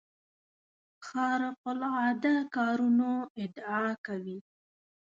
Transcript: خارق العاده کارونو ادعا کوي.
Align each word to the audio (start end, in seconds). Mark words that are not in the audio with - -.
خارق 1.07 1.61
العاده 1.73 2.35
کارونو 2.55 3.11
ادعا 3.43 3.85
کوي. 4.05 4.37